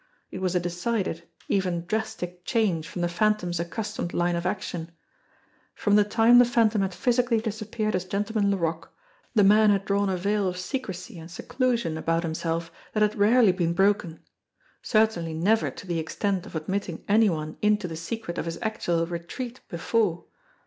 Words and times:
It 0.31 0.41
was 0.41 0.55
a 0.55 0.59
decided, 0.59 1.27
even 1.47 1.85
drastic 1.85 2.43
change 2.43 2.87
from 2.87 3.03
the 3.03 3.07
Phantom's 3.07 3.59
accustomed 3.59 4.15
line 4.15 4.35
of 4.35 4.47
action. 4.47 4.89
From 5.75 5.95
the 5.95 6.03
time 6.03 6.39
the 6.39 6.43
Phantom 6.45 6.81
had 6.81 6.91
physically 6.95 7.39
disappeared 7.39 7.95
as 7.95 8.05
Gentleman 8.05 8.49
Laroque, 8.49 8.91
the 9.35 9.43
man 9.43 9.69
had 9.69 9.85
drawn 9.85 10.09
a 10.09 10.17
veil 10.17 10.47
of 10.47 10.57
secrecy 10.57 11.19
and 11.19 11.29
seclusion 11.29 11.99
about 11.99 12.23
himself 12.23 12.71
that 12.93 13.03
had 13.03 13.13
rarely 13.15 13.51
been 13.51 13.73
broken 13.73 14.21
certainly 14.81 15.35
never 15.35 15.69
to 15.69 15.85
the 15.85 15.99
extent 15.99 16.47
of 16.47 16.55
admitting 16.55 17.03
any 17.07 17.29
one 17.29 17.57
into 17.61 17.87
the 17.87 17.95
secret 17.95 18.39
of 18.39 18.45
his 18.45 18.57
actual 18.63 19.05
retreat 19.05 19.59
before. 19.69 20.25